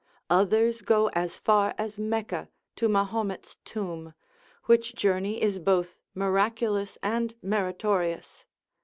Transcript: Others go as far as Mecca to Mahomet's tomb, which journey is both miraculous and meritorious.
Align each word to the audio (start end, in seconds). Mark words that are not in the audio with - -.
Others 0.31 0.81
go 0.81 1.09
as 1.09 1.37
far 1.37 1.75
as 1.77 1.99
Mecca 1.99 2.49
to 2.75 2.89
Mahomet's 2.89 3.57
tomb, 3.63 4.15
which 4.63 4.95
journey 4.95 5.39
is 5.39 5.59
both 5.59 5.95
miraculous 6.15 6.97
and 7.03 7.35
meritorious. 7.43 8.47